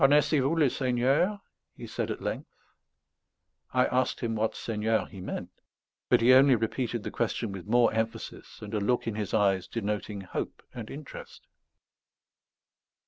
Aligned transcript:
"Connaissez 0.01 0.39
vous 0.39 0.55
le 0.55 0.67
Seigneur?" 0.67 1.41
he 1.77 1.85
said 1.85 2.09
at 2.09 2.23
length. 2.23 2.49
I 3.71 3.85
asked 3.85 4.21
him 4.21 4.33
what 4.33 4.55
Seigneur 4.55 5.05
he 5.05 5.21
meant; 5.21 5.51
but 6.09 6.21
he 6.21 6.33
only 6.33 6.55
repeated 6.55 7.03
the 7.03 7.11
question 7.11 7.51
with 7.51 7.67
more 7.67 7.93
emphasis 7.93 8.63
and 8.63 8.73
a 8.73 8.79
look 8.79 9.05
in 9.05 9.13
his 9.13 9.31
eyes 9.31 9.67
denoting 9.67 10.21
hope 10.21 10.63
and 10.73 10.89
interest. 10.89 11.45